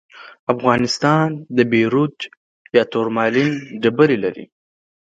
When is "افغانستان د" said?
0.53-1.59